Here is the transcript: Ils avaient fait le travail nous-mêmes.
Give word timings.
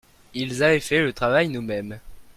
Ils 0.33 0.63
avaient 0.63 0.79
fait 0.79 1.03
le 1.03 1.13
travail 1.13 1.47
nous-mêmes. 1.49 1.99